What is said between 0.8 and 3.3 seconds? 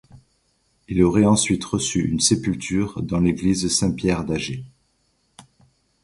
Il aurait ensuite reçu une sépulture dans